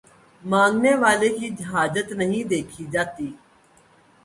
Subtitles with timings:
[0.43, 3.27] مانگنے والے کی حاجت نہیں دیکھی جاتی